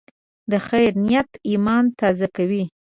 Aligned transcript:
د 0.51 0.53
خیر 0.67 0.91
نیت 1.05 1.29
ایمان 1.49 1.83
تازه 1.99 2.27
کوي. 2.35 2.63